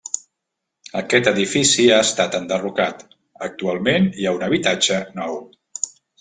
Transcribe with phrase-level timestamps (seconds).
[1.01, 3.05] Aquest edifici ha estat enderrocat,
[3.49, 5.39] actualment hi ha un habitatge nou.